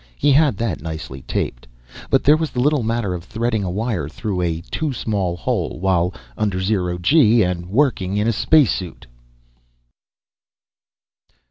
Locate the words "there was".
2.23-2.49